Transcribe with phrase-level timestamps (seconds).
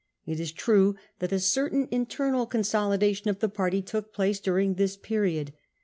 [0.25, 4.97] It is true that a certain internal consolidation of the party took place during this
[4.97, 5.53] period.